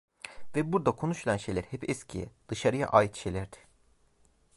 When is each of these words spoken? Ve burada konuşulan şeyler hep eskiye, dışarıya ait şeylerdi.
Ve 0.55 0.73
burada 0.73 0.91
konuşulan 0.91 1.37
şeyler 1.37 1.63
hep 1.63 1.89
eskiye, 1.89 2.29
dışarıya 2.49 2.87
ait 2.87 3.15
şeylerdi. 3.15 3.57